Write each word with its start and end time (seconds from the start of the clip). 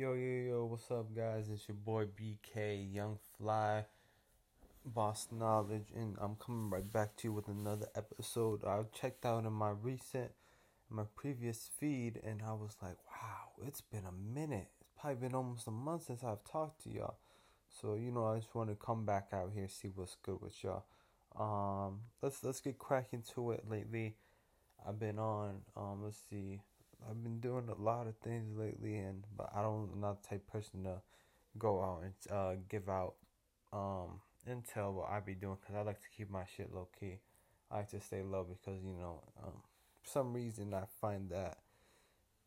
Yo, 0.00 0.14
yo, 0.14 0.48
yo, 0.48 0.64
what's 0.64 0.90
up, 0.90 1.14
guys? 1.14 1.50
It's 1.52 1.68
your 1.68 1.74
boy 1.74 2.06
BK, 2.06 2.90
Young 2.90 3.18
Fly, 3.36 3.84
Boss 4.82 5.28
Knowledge, 5.30 5.88
and 5.94 6.16
I'm 6.18 6.36
coming 6.36 6.70
right 6.70 6.90
back 6.90 7.16
to 7.16 7.28
you 7.28 7.34
with 7.34 7.48
another 7.48 7.86
episode. 7.94 8.64
I 8.64 8.80
checked 8.98 9.26
out 9.26 9.44
in 9.44 9.52
my 9.52 9.68
recent, 9.68 10.30
my 10.88 11.02
previous 11.14 11.68
feed, 11.78 12.18
and 12.24 12.40
I 12.40 12.52
was 12.54 12.78
like, 12.80 12.96
wow, 13.10 13.66
it's 13.66 13.82
been 13.82 14.04
a 14.06 14.34
minute. 14.34 14.68
It's 14.80 14.90
probably 14.98 15.28
been 15.28 15.34
almost 15.34 15.66
a 15.66 15.70
month 15.70 16.06
since 16.06 16.24
I've 16.24 16.44
talked 16.50 16.82
to 16.84 16.90
y'all. 16.90 17.18
So, 17.68 17.94
you 17.94 18.10
know, 18.10 18.24
I 18.24 18.38
just 18.38 18.54
want 18.54 18.70
to 18.70 18.76
come 18.76 19.04
back 19.04 19.26
out 19.34 19.50
here, 19.54 19.68
see 19.68 19.90
what's 19.94 20.16
good 20.22 20.40
with 20.40 20.64
y'all. 20.64 20.84
Um, 21.38 21.98
let's 22.22 22.42
let's 22.42 22.62
get 22.62 22.78
cracking 22.78 23.22
to 23.34 23.50
it 23.50 23.68
lately. 23.68 24.16
I've 24.88 24.98
been 24.98 25.18
on, 25.18 25.60
um, 25.76 26.04
let's 26.04 26.22
see, 26.30 26.62
I've 27.08 27.22
been 27.22 27.40
doing 27.40 27.68
a 27.68 27.80
lot 27.80 28.06
of 28.06 28.16
things 28.16 28.56
lately, 28.56 28.96
and 28.96 29.24
but 29.36 29.50
I 29.54 29.62
don't 29.62 29.90
I'm 29.94 30.00
not 30.00 30.22
the 30.22 30.28
type 30.28 30.46
person 30.46 30.84
to 30.84 31.00
go 31.58 31.82
out 31.82 32.02
and 32.02 32.36
uh, 32.36 32.60
give 32.68 32.88
out 32.88 33.14
um, 33.72 34.20
intel 34.48 34.92
what 34.92 35.10
I 35.10 35.20
be 35.20 35.34
doing 35.34 35.56
because 35.60 35.76
I 35.76 35.82
like 35.82 36.00
to 36.00 36.08
keep 36.16 36.30
my 36.30 36.44
shit 36.56 36.72
low 36.72 36.88
key. 36.98 37.18
I 37.70 37.78
like 37.78 37.90
to 37.90 38.00
stay 38.00 38.22
low 38.22 38.44
because 38.44 38.82
you 38.84 38.94
know 38.94 39.22
um, 39.42 39.52
for 40.02 40.10
some 40.10 40.32
reason 40.32 40.74
I 40.74 40.84
find 41.00 41.30
that 41.30 41.58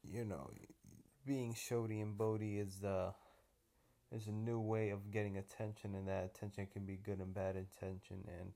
you 0.03 0.25
know 0.25 0.49
being 1.25 1.53
shody 1.53 2.01
and 2.01 2.17
bodie 2.17 2.59
is 2.59 2.83
uh 2.83 3.11
is 4.11 4.27
a 4.27 4.31
new 4.31 4.59
way 4.59 4.89
of 4.91 5.11
getting 5.11 5.37
attention, 5.37 5.95
and 5.95 6.07
that 6.07 6.25
attention 6.25 6.67
can 6.71 6.85
be 6.85 6.97
good 6.97 7.19
and 7.19 7.33
bad 7.33 7.55
attention 7.55 8.23
and 8.27 8.53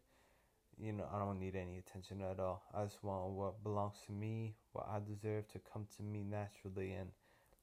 you 0.79 0.93
know, 0.93 1.05
I 1.13 1.19
don't 1.19 1.39
need 1.39 1.55
any 1.55 1.77
attention 1.79 2.21
at 2.21 2.39
all. 2.39 2.63
I 2.73 2.83
just 2.83 3.03
want 3.03 3.31
what 3.31 3.63
belongs 3.63 3.95
to 4.05 4.11
me, 4.11 4.55
what 4.73 4.87
I 4.89 4.99
deserve 4.99 5.47
to 5.49 5.59
come 5.73 5.87
to 5.97 6.03
me 6.03 6.23
naturally 6.23 6.93
and 6.93 7.09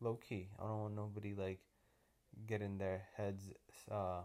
low 0.00 0.16
key. 0.16 0.48
I 0.58 0.64
don't 0.66 0.80
want 0.80 0.96
nobody 0.96 1.34
like 1.34 1.60
getting 2.46 2.78
their 2.78 3.02
heads 3.16 3.50
uh 3.90 4.22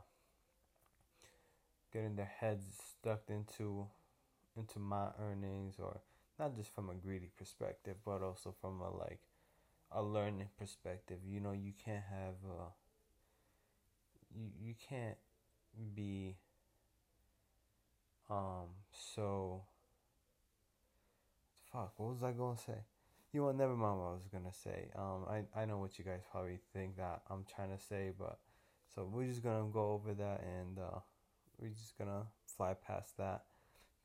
getting 1.94 2.16
their 2.16 2.31
heads 2.39 2.66
stuck 2.99 3.22
into 3.30 3.88
into 4.58 4.80
my 4.80 5.08
earnings 5.19 5.75
or 5.80 6.02
not 6.39 6.55
just 6.55 6.73
from 6.73 6.89
a 6.89 6.95
greedy 6.95 7.30
perspective 7.38 7.95
but 8.05 8.21
also 8.21 8.53
from 8.61 8.81
a 8.81 8.89
like 8.89 9.19
a 9.92 10.03
learning 10.03 10.49
perspective. 10.58 11.19
You 11.25 11.39
know, 11.39 11.52
you 11.53 11.73
can't 11.83 12.03
have 12.09 12.36
uh 12.49 12.69
you 14.36 14.49
you 14.59 14.73
can't 14.89 15.17
be 15.95 16.38
um, 18.30 18.67
so 18.91 19.61
fuck, 21.72 21.94
what 21.97 22.13
was 22.13 22.23
I 22.23 22.31
gonna 22.31 22.58
say? 22.58 22.80
You 23.31 23.41
know, 23.41 23.52
never 23.52 23.75
mind 23.75 23.99
what 23.99 24.08
I 24.08 24.11
was 24.11 24.27
gonna 24.31 24.53
say. 24.53 24.89
Um, 24.95 25.25
I 25.30 25.61
I 25.61 25.66
know 25.66 25.77
what 25.77 25.97
you 25.99 26.05
guys 26.05 26.21
probably 26.31 26.59
think 26.73 26.97
that 26.97 27.21
I'm 27.30 27.45
trying 27.55 27.75
to 27.75 27.83
say, 27.83 28.11
but 28.17 28.39
so 28.94 29.08
we're 29.11 29.27
just 29.27 29.44
gonna 29.44 29.69
go 29.71 29.91
over 29.91 30.13
that 30.13 30.44
and 30.44 30.80
uh, 30.80 30.99
we're 31.59 31.69
just 31.69 31.97
gonna 31.97 32.23
fly 32.45 32.73
past 32.73 33.17
that, 33.17 33.44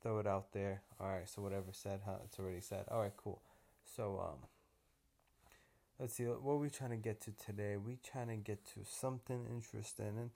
throw 0.01 0.19
it 0.19 0.27
out 0.27 0.53
there. 0.53 0.81
All 0.99 1.07
right, 1.07 1.27
so 1.27 1.41
whatever 1.41 1.71
said, 1.71 2.01
huh? 2.05 2.17
It's 2.25 2.39
already 2.39 2.61
said. 2.61 2.85
All 2.91 3.01
right, 3.01 3.15
cool. 3.17 3.41
So 3.95 4.21
um, 4.23 4.47
let's 5.99 6.13
see 6.13 6.25
what 6.25 6.59
we 6.59 6.69
trying 6.69 6.91
to 6.91 6.97
get 6.97 7.21
to 7.21 7.31
today. 7.31 7.77
We 7.77 7.97
trying 8.03 8.27
to 8.27 8.35
get 8.35 8.65
to 8.73 8.79
something 8.83 9.45
interesting 9.49 10.17
and 10.17 10.29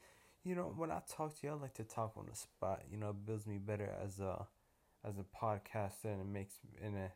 you 0.43 0.55
know, 0.55 0.73
when 0.75 0.91
I 0.91 1.01
talk 1.09 1.39
to 1.39 1.47
you, 1.47 1.53
I 1.53 1.55
like 1.55 1.73
to 1.75 1.83
talk 1.83 2.13
on 2.17 2.25
the 2.29 2.35
spot. 2.35 2.83
You 2.91 2.97
know, 2.97 3.09
it 3.09 3.25
builds 3.25 3.45
me 3.45 3.57
better 3.57 3.93
as 4.03 4.19
a 4.19 4.47
as 5.05 5.15
a 5.17 5.23
podcaster, 5.23 6.05
and 6.05 6.21
it 6.21 6.27
makes 6.27 6.55
and 6.83 6.95
it 6.95 7.11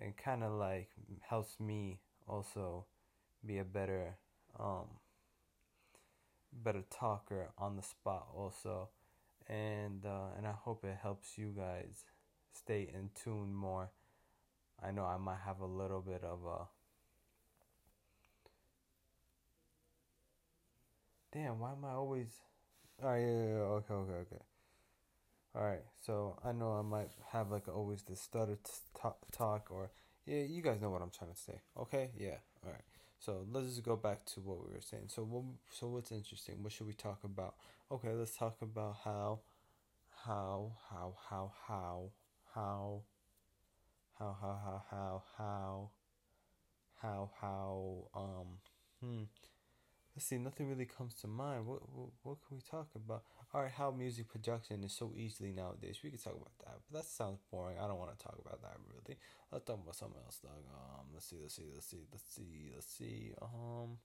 and 0.00 0.16
kind 0.16 0.42
of 0.42 0.52
like 0.52 0.88
helps 1.28 1.60
me 1.60 2.00
also 2.26 2.86
be 3.44 3.58
a 3.58 3.64
better 3.64 4.16
um 4.58 4.86
better 6.52 6.82
talker 6.90 7.48
on 7.58 7.76
the 7.76 7.82
spot 7.82 8.26
also 8.34 8.88
and 9.48 10.04
uh, 10.06 10.28
and 10.36 10.46
I 10.46 10.52
hope 10.52 10.84
it 10.84 10.96
helps 11.02 11.36
you 11.36 11.52
guys 11.56 12.04
stay 12.52 12.88
in 12.92 13.10
tune 13.14 13.54
more. 13.54 13.90
I 14.82 14.92
know 14.92 15.04
I 15.04 15.18
might 15.18 15.40
have 15.44 15.60
a 15.60 15.66
little 15.66 16.00
bit 16.00 16.22
of 16.22 16.44
a 16.44 16.66
damn. 21.32 21.58
Why 21.58 21.72
am 21.72 21.84
I 21.84 21.92
always 21.92 22.28
all 23.02 23.10
right, 23.10 23.20
yeah, 23.20 23.26
yeah, 23.26 23.76
okay, 23.78 23.94
okay, 23.94 24.12
okay. 24.12 24.42
All 25.54 25.62
right, 25.62 25.82
so 26.00 26.38
I 26.44 26.52
know 26.52 26.72
I 26.72 26.82
might 26.82 27.10
have 27.32 27.50
like 27.50 27.68
always 27.68 28.02
this 28.02 28.20
stutter 28.20 28.56
talk, 29.00 29.18
talk, 29.32 29.66
or 29.70 29.90
yeah, 30.24 30.42
you 30.42 30.62
guys 30.62 30.80
know 30.80 30.90
what 30.90 31.02
I'm 31.02 31.10
trying 31.10 31.32
to 31.32 31.36
say. 31.36 31.60
Okay, 31.78 32.10
yeah, 32.16 32.36
all 32.64 32.70
right. 32.72 32.84
So 33.18 33.44
let's 33.50 33.66
just 33.68 33.82
go 33.82 33.96
back 33.96 34.24
to 34.26 34.40
what 34.40 34.58
we 34.64 34.72
were 34.72 34.80
saying. 34.80 35.04
So 35.08 35.22
what? 35.24 35.42
So 35.70 35.88
what's 35.88 36.12
interesting? 36.12 36.62
What 36.62 36.72
should 36.72 36.86
we 36.86 36.92
talk 36.92 37.24
about? 37.24 37.54
Okay, 37.90 38.12
let's 38.12 38.36
talk 38.36 38.56
about 38.62 38.98
how, 39.04 39.40
how, 40.26 40.72
how, 40.90 41.14
how, 41.28 41.52
how, 41.68 42.10
how, 42.54 43.02
how, 44.18 44.36
how, 44.40 44.60
how, 44.62 44.82
how, 44.90 45.22
how, 45.38 45.90
how, 47.02 47.30
how, 47.40 48.08
um, 48.14 48.46
hmm 49.00 49.22
see, 50.20 50.38
nothing 50.38 50.68
really 50.68 50.86
comes 50.86 51.14
to 51.22 51.26
mind. 51.26 51.66
What, 51.66 51.80
what 51.94 52.08
what 52.22 52.36
can 52.46 52.56
we 52.56 52.62
talk 52.70 52.88
about? 52.94 53.22
All 53.52 53.62
right, 53.62 53.70
how 53.70 53.90
music 53.90 54.28
production 54.28 54.84
is 54.84 54.92
so 54.92 55.12
easily 55.16 55.52
nowadays. 55.52 55.98
We 56.02 56.10
could 56.10 56.22
talk 56.22 56.34
about 56.34 56.56
that, 56.64 56.78
but 56.90 56.98
that 56.98 57.06
sounds 57.06 57.38
boring. 57.50 57.78
I 57.78 57.86
don't 57.88 57.98
want 57.98 58.16
to 58.16 58.24
talk 58.24 58.36
about 58.44 58.62
that 58.62 58.76
really. 58.92 59.18
Let's 59.52 59.64
talk 59.64 59.80
about 59.82 59.96
something 59.96 60.20
else, 60.24 60.38
dog. 60.38 60.52
Um, 60.72 61.06
let's 61.12 61.26
see, 61.26 61.36
let's 61.42 61.54
see, 61.56 61.64
let's 61.74 61.86
see, 61.86 62.06
let's 62.12 62.34
see, 62.34 62.70
let's 62.74 62.86
see. 62.86 63.32
Um, 63.42 63.98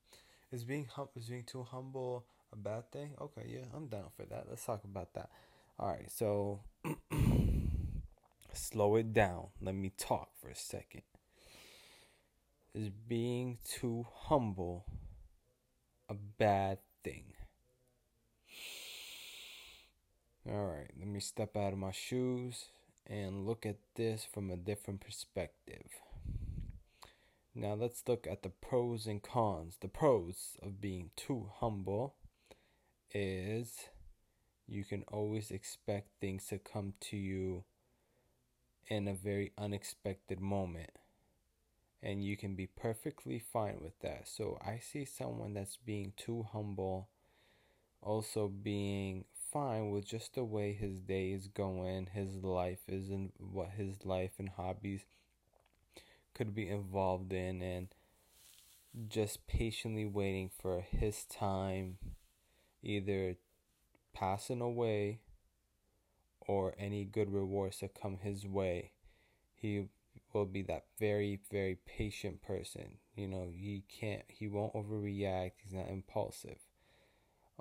is 0.52 0.64
being 0.64 0.86
hum- 0.86 1.08
is 1.16 1.28
being 1.28 1.44
too 1.44 1.62
humble 1.64 2.26
a 2.52 2.56
bad 2.56 2.90
thing? 2.92 3.14
Okay, 3.20 3.44
yeah, 3.48 3.66
I'm 3.74 3.86
down 3.86 4.10
for 4.16 4.24
that. 4.26 4.46
Let's 4.48 4.64
talk 4.64 4.84
about 4.84 5.14
that. 5.14 5.30
All 5.78 5.88
right, 5.88 6.10
so 6.10 6.60
slow 8.52 8.96
it 8.96 9.12
down. 9.12 9.48
Let 9.60 9.74
me 9.74 9.90
talk 9.96 10.30
for 10.40 10.48
a 10.48 10.54
second. 10.56 11.02
Is 12.74 12.90
being 12.90 13.58
too 13.64 14.06
humble 14.12 14.84
a 16.08 16.14
bad 16.14 16.78
thing. 17.02 17.32
Alright, 20.48 20.90
let 20.98 21.08
me 21.08 21.20
step 21.20 21.56
out 21.56 21.72
of 21.72 21.78
my 21.78 21.90
shoes 21.90 22.66
and 23.06 23.46
look 23.46 23.66
at 23.66 23.78
this 23.96 24.24
from 24.24 24.50
a 24.50 24.56
different 24.56 25.00
perspective. 25.00 25.88
Now 27.54 27.74
let's 27.74 28.02
look 28.06 28.26
at 28.30 28.42
the 28.42 28.50
pros 28.50 29.06
and 29.06 29.22
cons. 29.22 29.78
The 29.80 29.88
pros 29.88 30.56
of 30.62 30.80
being 30.80 31.10
too 31.16 31.50
humble 31.54 32.14
is 33.12 33.88
you 34.68 34.84
can 34.84 35.04
always 35.08 35.50
expect 35.50 36.08
things 36.20 36.46
to 36.48 36.58
come 36.58 36.94
to 37.00 37.16
you 37.16 37.64
in 38.88 39.08
a 39.08 39.14
very 39.14 39.52
unexpected 39.58 40.40
moment 40.40 40.90
and 42.02 42.22
you 42.24 42.36
can 42.36 42.54
be 42.54 42.66
perfectly 42.66 43.38
fine 43.38 43.78
with 43.80 43.98
that. 44.00 44.28
So 44.28 44.58
I 44.64 44.78
see 44.78 45.04
someone 45.04 45.54
that's 45.54 45.76
being 45.76 46.12
too 46.16 46.46
humble, 46.52 47.08
also 48.02 48.48
being 48.48 49.24
fine 49.52 49.90
with 49.90 50.06
just 50.06 50.34
the 50.34 50.44
way 50.44 50.72
his 50.72 51.00
day 51.00 51.32
is 51.32 51.48
going, 51.48 52.08
his 52.12 52.36
life 52.42 52.88
is, 52.88 53.08
and 53.10 53.32
what 53.38 53.70
his 53.76 54.04
life 54.04 54.32
and 54.38 54.50
hobbies 54.50 55.04
could 56.34 56.54
be 56.54 56.68
involved 56.68 57.32
in, 57.32 57.62
and 57.62 57.88
just 59.08 59.46
patiently 59.46 60.04
waiting 60.04 60.50
for 60.60 60.80
his 60.80 61.24
time, 61.24 61.98
either 62.82 63.36
passing 64.14 64.60
away 64.60 65.20
or 66.40 66.74
any 66.78 67.04
good 67.04 67.32
rewards 67.32 67.78
to 67.78 67.88
come 67.88 68.18
his 68.22 68.46
way. 68.46 68.92
He 69.54 69.88
will 70.38 70.46
be 70.46 70.62
that 70.62 70.84
very 70.98 71.40
very 71.50 71.76
patient 71.86 72.42
person. 72.42 72.98
You 73.14 73.28
know 73.28 73.48
he 73.52 73.84
can't 73.88 74.22
he 74.28 74.48
won't 74.48 74.74
overreact. 74.74 75.52
He's 75.62 75.72
not 75.72 75.88
impulsive. 75.88 76.58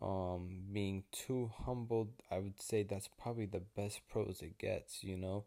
Um 0.02 0.64
being 0.74 1.04
too 1.12 1.52
humbled 1.66 2.10
i 2.30 2.38
would 2.38 2.62
say 2.62 2.84
that's 2.84 3.08
probably 3.08 3.46
the 3.46 3.62
best 3.62 4.02
pros 4.10 4.42
it 4.42 4.58
gets 4.58 5.04
you 5.04 5.18
know? 5.18 5.46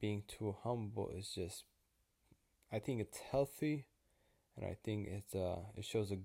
Being 0.00 0.22
too 0.28 0.56
humble 0.62 1.10
is 1.10 1.28
just 1.34 1.64
i 2.72 2.78
think 2.78 3.00
it's 3.00 3.18
healthy 3.18 3.86
and 4.56 4.64
i 4.66 4.76
think 4.84 5.08
it's 5.08 5.34
uh 5.34 5.60
it 5.76 5.84
shows 5.84 6.10
a 6.12 6.18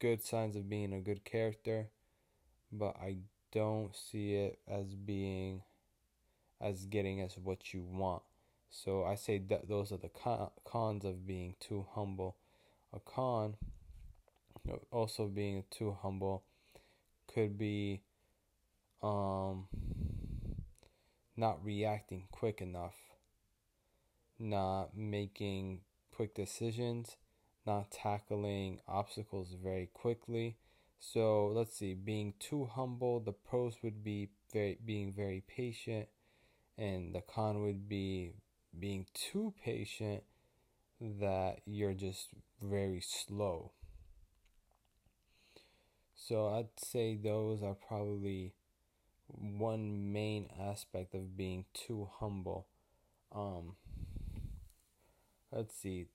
good 0.00 0.22
signs 0.22 0.56
of 0.56 0.68
being 0.68 0.92
a 0.92 1.00
good 1.00 1.24
character 1.24 1.88
but 2.72 2.96
i 3.00 3.16
don't 3.52 3.94
see 3.94 4.34
it 4.34 4.58
as 4.68 4.94
being 4.94 5.62
as 6.60 6.86
getting 6.86 7.22
us 7.22 7.36
what 7.42 7.74
you 7.74 7.82
want 7.82 8.22
so 8.72 9.04
I 9.04 9.16
say 9.16 9.38
that 9.50 9.68
those 9.68 9.92
are 9.92 9.98
the 9.98 10.10
cons 10.64 11.04
of 11.04 11.26
being 11.26 11.54
too 11.60 11.86
humble. 11.92 12.36
A 12.94 13.00
con, 13.00 13.56
also 14.90 15.26
being 15.26 15.64
too 15.70 15.96
humble, 16.00 16.42
could 17.32 17.58
be 17.58 18.00
um, 19.02 19.66
not 21.36 21.62
reacting 21.62 22.24
quick 22.30 22.62
enough, 22.62 22.96
not 24.38 24.96
making 24.96 25.80
quick 26.10 26.34
decisions, 26.34 27.16
not 27.66 27.90
tackling 27.90 28.80
obstacles 28.88 29.54
very 29.62 29.90
quickly. 29.92 30.56
So 30.98 31.48
let's 31.48 31.76
see, 31.76 31.92
being 31.92 32.32
too 32.38 32.64
humble, 32.64 33.20
the 33.20 33.32
pros 33.32 33.82
would 33.82 34.02
be 34.02 34.30
very 34.50 34.78
being 34.82 35.12
very 35.12 35.42
patient, 35.46 36.08
and 36.78 37.14
the 37.14 37.20
con 37.20 37.62
would 37.62 37.86
be 37.86 38.32
being 38.78 39.06
too 39.14 39.54
patient 39.64 40.22
that 41.00 41.60
you're 41.66 41.94
just 41.94 42.28
very 42.60 43.00
slow. 43.00 43.72
So 46.14 46.48
I'd 46.48 46.78
say 46.78 47.16
those 47.16 47.62
are 47.62 47.74
probably 47.74 48.54
one 49.26 50.12
main 50.12 50.48
aspect 50.60 51.14
of 51.14 51.36
being 51.36 51.64
too 51.74 52.08
humble. 52.18 52.66
Um, 53.34 53.76
let's 55.50 55.74
see, 55.74 56.06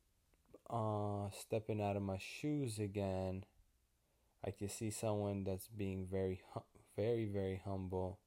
uh, 0.70 1.30
stepping 1.38 1.82
out 1.82 1.96
of 1.96 2.04
my 2.04 2.18
shoes 2.20 2.80
again. 2.80 3.44
I 4.46 4.52
can 4.52 4.70
see 4.70 4.92
someone 4.92 5.44
that's 5.44 5.68
being 5.68 6.08
very, 6.10 6.42
very, 6.96 7.26
very 7.26 7.62
humble, 7.66 8.20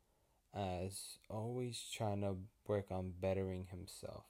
as 0.55 1.19
always 1.29 1.83
trying 1.93 2.21
to 2.23 2.37
work 2.67 2.87
on 2.91 3.13
bettering 3.21 3.67
himself 3.71 4.25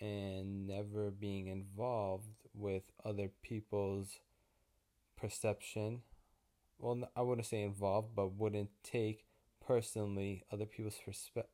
and 0.00 0.66
never 0.66 1.10
being 1.10 1.46
involved 1.46 2.26
with 2.54 2.82
other 3.04 3.30
people's 3.42 4.18
perception. 5.16 6.02
Well, 6.78 7.08
I 7.16 7.22
wouldn't 7.22 7.46
say 7.46 7.62
involved, 7.62 8.14
but 8.14 8.34
wouldn't 8.34 8.70
take 8.82 9.24
personally 9.64 10.44
other 10.52 10.66
people's 10.66 10.98
perspe- 11.06 11.46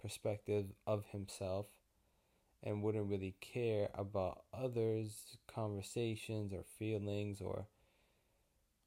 perspective 0.00 0.66
of 0.86 1.06
himself 1.12 1.66
and 2.62 2.82
wouldn't 2.82 3.08
really 3.10 3.36
care 3.40 3.90
about 3.94 4.44
others' 4.52 5.36
conversations 5.46 6.52
or 6.52 6.64
feelings 6.78 7.40
or 7.40 7.66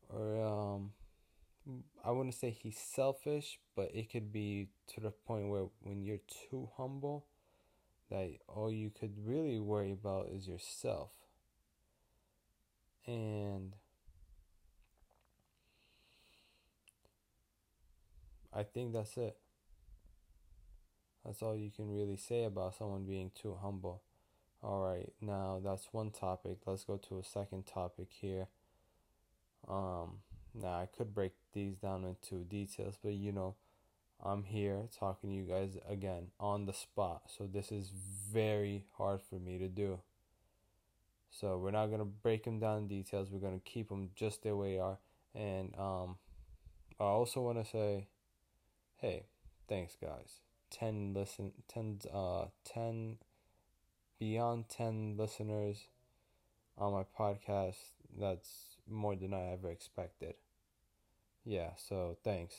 or 0.09 0.41
um 0.41 0.91
I 2.03 2.11
wouldn't 2.11 2.35
say 2.35 2.49
he's 2.49 2.77
selfish, 2.77 3.59
but 3.75 3.91
it 3.93 4.09
could 4.09 4.31
be 4.31 4.69
to 4.93 5.01
the 5.01 5.11
point 5.11 5.49
where 5.49 5.65
when 5.81 6.03
you're 6.03 6.19
too 6.49 6.69
humble 6.77 7.25
that 8.09 8.29
all 8.47 8.71
you 8.71 8.89
could 8.89 9.13
really 9.25 9.59
worry 9.59 9.91
about 9.91 10.29
is 10.29 10.47
yourself. 10.47 11.11
And 13.05 13.73
I 18.53 18.63
think 18.63 18.93
that's 18.93 19.17
it. 19.17 19.37
That's 21.25 21.41
all 21.41 21.55
you 21.55 21.69
can 21.69 21.93
really 21.93 22.15
say 22.15 22.45
about 22.45 22.75
someone 22.75 23.03
being 23.03 23.31
too 23.35 23.57
humble. 23.61 24.01
Alright, 24.63 25.11
now 25.21 25.61
that's 25.63 25.89
one 25.91 26.11
topic. 26.11 26.59
Let's 26.65 26.85
go 26.85 26.97
to 27.09 27.19
a 27.19 27.23
second 27.23 27.65
topic 27.65 28.07
here. 28.09 28.47
Um, 29.67 30.19
now 30.61 30.79
I 30.79 30.87
could 30.87 31.13
break 31.13 31.33
these 31.53 31.75
down 31.75 32.03
into 32.03 32.43
details, 32.43 32.97
but 33.03 33.13
you 33.13 33.31
know, 33.31 33.55
I'm 34.23 34.43
here 34.43 34.83
talking 34.97 35.29
to 35.29 35.35
you 35.35 35.43
guys 35.43 35.77
again 35.87 36.27
on 36.39 36.65
the 36.65 36.73
spot. 36.73 37.23
So 37.37 37.45
this 37.45 37.71
is 37.71 37.91
very 38.31 38.85
hard 38.97 39.21
for 39.21 39.35
me 39.35 39.57
to 39.59 39.67
do. 39.67 39.99
So 41.29 41.57
we're 41.57 41.71
not 41.71 41.87
gonna 41.87 42.05
break 42.05 42.45
them 42.45 42.59
down 42.59 42.79
in 42.79 42.87
details. 42.87 43.29
We're 43.31 43.39
gonna 43.39 43.59
keep 43.63 43.89
them 43.89 44.09
just 44.15 44.43
the 44.43 44.55
way 44.55 44.73
they 44.73 44.79
are. 44.79 44.97
And 45.35 45.73
um, 45.77 46.15
I 46.99 47.03
also 47.03 47.41
want 47.41 47.63
to 47.63 47.69
say, 47.69 48.07
hey, 48.97 49.25
thanks 49.67 49.95
guys. 50.01 50.41
10 50.69 51.13
listen 51.13 51.53
10 51.67 52.01
uh 52.13 52.45
10 52.65 53.17
beyond 54.19 54.67
10 54.69 55.15
listeners 55.17 55.87
on 56.77 56.93
my 56.93 57.05
podcast 57.17 57.77
that's 58.19 58.77
more 58.89 59.15
than 59.15 59.33
i 59.33 59.51
ever 59.53 59.69
expected 59.69 60.35
yeah 61.47 61.69
so 61.77 62.17
thanks. 62.25 62.55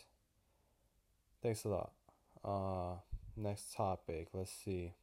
Thanks 1.43 1.65
a 1.65 1.69
lot. 1.69 1.93
Uh 2.43 2.97
next 3.37 3.75
topic 3.75 4.29
let's 4.33 4.51
see. 4.51 4.95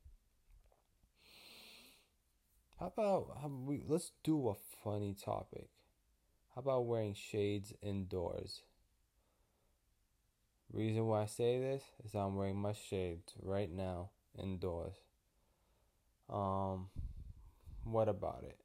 How 2.80 2.88
about 2.88 3.38
how 3.42 3.48
we 3.48 3.84
let's 3.88 4.12
do 4.24 4.50
a 4.50 4.56
funny 4.84 5.14
topic. 5.14 5.70
How 6.56 6.62
about 6.62 6.88
wearing 6.88 7.14
shades 7.14 7.74
indoors? 7.84 8.62
Reason 10.74 11.06
why 11.06 11.22
I 11.22 11.26
say 11.28 11.60
this 11.60 11.84
is 12.04 12.16
I'm 12.16 12.36
wearing 12.36 12.58
my 12.58 12.74
shades 12.74 13.34
right 13.42 13.72
now 13.72 14.10
indoors. 14.38 14.96
Um, 16.28 16.88
what 17.84 18.10
about 18.10 18.44
it? 18.44 18.60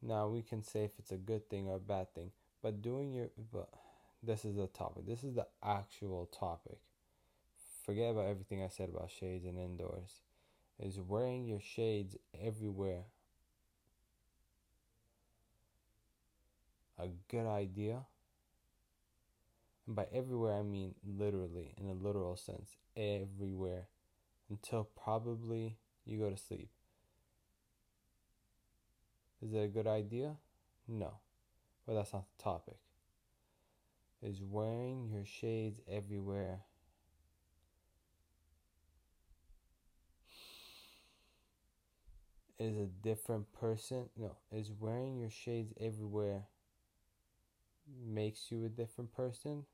Now 0.00 0.28
we 0.28 0.40
can 0.40 0.62
say 0.62 0.84
if 0.84 0.92
it's 0.98 1.12
a 1.12 1.16
good 1.16 1.50
thing 1.50 1.68
or 1.68 1.76
a 1.76 1.80
bad 1.80 2.14
thing, 2.14 2.30
but 2.64 2.80
doing 2.80 3.12
your 3.12 3.28
but 3.52 3.68
this 4.22 4.46
is 4.46 4.56
the 4.56 4.66
topic. 4.68 5.06
This 5.06 5.22
is 5.22 5.34
the 5.34 5.46
actual 5.62 6.30
topic. 6.36 6.78
Forget 7.84 8.10
about 8.10 8.24
everything 8.26 8.62
I 8.62 8.68
said 8.68 8.88
about 8.88 9.10
shades 9.10 9.44
and 9.44 9.58
indoors. 9.58 10.22
Is 10.80 10.98
wearing 10.98 11.44
your 11.44 11.60
shades 11.60 12.16
everywhere 12.42 13.04
a 16.98 17.08
good 17.30 17.46
idea? 17.46 18.06
And 19.86 19.94
by 19.94 20.06
everywhere, 20.10 20.54
I 20.54 20.62
mean 20.62 20.94
literally, 21.06 21.74
in 21.76 21.90
a 21.90 21.92
literal 21.92 22.36
sense, 22.36 22.78
everywhere, 22.96 23.88
until 24.48 24.84
probably 24.84 25.76
you 26.06 26.18
go 26.18 26.30
to 26.30 26.36
sleep. 26.38 26.70
Is 29.42 29.52
it 29.52 29.58
a 29.58 29.68
good 29.68 29.86
idea? 29.86 30.36
No. 30.88 31.18
But 31.86 31.94
that's 31.94 32.12
not 32.12 32.24
the 32.36 32.42
topic. 32.42 32.76
Is 34.22 34.40
wearing 34.42 35.10
your 35.10 35.24
shades 35.24 35.80
everywhere. 35.86 36.60
Is 42.58 42.76
a 42.78 42.86
different 42.86 43.52
person? 43.52 44.08
No. 44.16 44.36
Is 44.50 44.70
wearing 44.78 45.18
your 45.18 45.30
shades 45.30 45.74
everywhere 45.78 46.44
makes 48.06 48.50
you 48.50 48.64
a 48.64 48.68
different 48.68 49.12
person? 49.12 49.64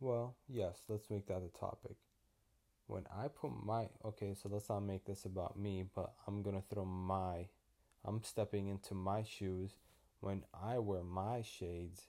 Well, 0.00 0.36
yes, 0.48 0.80
let's 0.88 1.08
make 1.08 1.26
that 1.28 1.42
a 1.42 1.58
topic. 1.58 1.96
When 2.86 3.04
I 3.10 3.28
put 3.28 3.50
my 3.64 3.88
okay, 4.04 4.34
so 4.34 4.48
let's 4.50 4.68
not 4.68 4.80
make 4.80 5.04
this 5.06 5.24
about 5.24 5.58
me, 5.58 5.84
but 5.94 6.12
I'm 6.26 6.42
gonna 6.42 6.62
throw 6.70 6.84
my 6.84 7.46
I'm 8.06 8.22
stepping 8.22 8.68
into 8.68 8.94
my 8.94 9.24
shoes 9.24 9.72
when 10.20 10.44
I 10.54 10.78
wear 10.78 11.02
my 11.02 11.42
shades. 11.42 12.02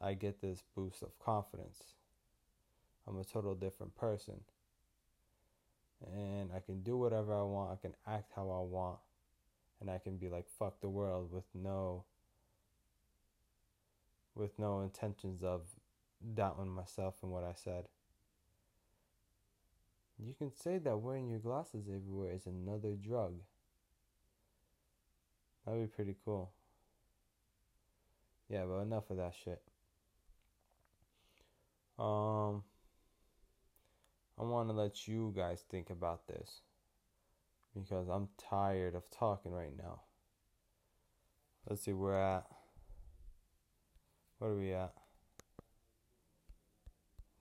I 0.00 0.14
get 0.14 0.40
this 0.40 0.62
boost 0.74 1.02
of 1.02 1.18
confidence. 1.18 1.82
I'm 3.06 3.18
a 3.18 3.24
total 3.24 3.54
different 3.54 3.94
person. 3.96 4.40
And 6.06 6.50
I 6.54 6.60
can 6.60 6.82
do 6.82 6.96
whatever 6.96 7.34
I 7.34 7.42
want, 7.42 7.72
I 7.72 7.76
can 7.76 7.94
act 8.06 8.32
how 8.34 8.50
I 8.50 8.60
want, 8.60 8.98
and 9.80 9.90
I 9.90 9.98
can 9.98 10.16
be 10.16 10.28
like 10.28 10.46
fuck 10.48 10.80
the 10.80 10.88
world 10.88 11.32
with 11.32 11.44
no 11.54 12.04
with 14.34 14.56
no 14.58 14.80
intentions 14.80 15.42
of 15.42 15.62
doubting 16.34 16.68
myself 16.68 17.16
and 17.22 17.32
what 17.32 17.42
I 17.42 17.54
said. 17.54 17.88
You 20.18 20.34
can 20.34 20.52
say 20.54 20.78
that 20.78 20.98
wearing 20.98 21.28
your 21.28 21.38
glasses 21.38 21.86
everywhere 21.88 22.32
is 22.32 22.46
another 22.46 22.94
drug. 22.94 23.34
That'd 25.64 25.82
be 25.82 25.86
pretty 25.86 26.16
cool. 26.24 26.50
Yeah, 28.48 28.64
but 28.66 28.80
enough 28.80 29.10
of 29.10 29.18
that 29.18 29.34
shit. 29.44 29.62
Um, 31.98 32.62
I 34.38 34.44
want 34.44 34.68
to 34.68 34.72
let 34.72 35.06
you 35.06 35.32
guys 35.36 35.64
think 35.68 35.90
about 35.90 36.26
this 36.26 36.62
because 37.74 38.08
I'm 38.08 38.28
tired 38.38 38.94
of 38.94 39.10
talking 39.10 39.52
right 39.52 39.76
now. 39.76 40.00
Let's 41.68 41.82
see, 41.82 41.92
we're 41.92 42.18
at 42.18 42.46
what 44.38 44.48
are 44.48 44.56
we 44.56 44.72
at? 44.72 44.92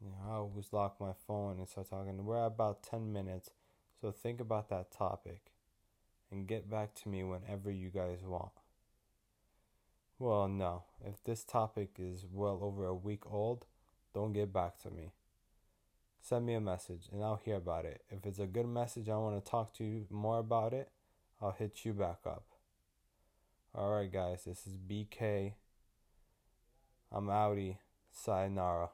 Yeah, 0.01 0.29
I 0.29 0.35
always 0.35 0.71
lock 0.71 0.99
my 0.99 1.13
phone 1.27 1.57
and 1.57 1.67
start 1.67 1.89
talking. 1.89 2.23
We're 2.23 2.43
at 2.43 2.47
about 2.47 2.83
10 2.83 3.11
minutes, 3.11 3.51
so 3.99 4.11
think 4.11 4.39
about 4.39 4.69
that 4.69 4.91
topic 4.91 5.51
and 6.31 6.47
get 6.47 6.69
back 6.69 6.93
to 6.95 7.09
me 7.09 7.23
whenever 7.23 7.71
you 7.71 7.89
guys 7.89 8.19
want. 8.23 8.51
Well, 10.19 10.47
no. 10.47 10.83
If 11.03 11.23
this 11.23 11.43
topic 11.43 11.95
is 11.99 12.25
well 12.31 12.59
over 12.61 12.85
a 12.85 12.93
week 12.93 13.23
old, 13.31 13.65
don't 14.13 14.33
get 14.33 14.53
back 14.53 14.77
to 14.79 14.91
me. 14.91 15.13
Send 16.21 16.45
me 16.45 16.53
a 16.55 16.61
message 16.61 17.07
and 17.11 17.23
I'll 17.23 17.39
hear 17.43 17.55
about 17.55 17.85
it. 17.85 18.03
If 18.09 18.25
it's 18.25 18.39
a 18.39 18.47
good 18.47 18.67
message, 18.67 19.09
I 19.09 19.17
want 19.17 19.43
to 19.43 19.49
talk 19.49 19.73
to 19.75 19.83
you 19.83 20.05
more 20.09 20.39
about 20.39 20.73
it, 20.73 20.89
I'll 21.41 21.51
hit 21.51 21.85
you 21.85 21.93
back 21.93 22.19
up. 22.25 22.43
Alright, 23.75 24.11
guys, 24.11 24.43
this 24.45 24.65
is 24.67 24.73
BK 24.75 25.53
I'm 27.11 27.27
outie. 27.27 27.77
Sayonara. 28.11 28.89